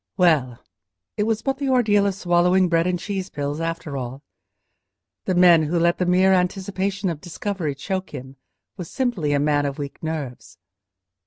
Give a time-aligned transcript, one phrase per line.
[0.17, 0.57] Well!
[1.15, 4.23] it was but the ordeal of swallowing bread and cheese pills after all.
[5.25, 8.37] The man who let the mere anticipation of discovery choke him
[8.77, 10.57] was simply a man of weak nerves.